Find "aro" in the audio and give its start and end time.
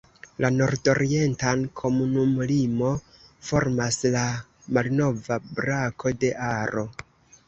6.47-6.87